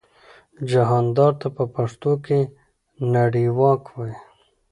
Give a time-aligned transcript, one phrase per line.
[0.71, 2.39] جهاندار ته په پښتو کې
[3.15, 4.15] نړیواک وايي.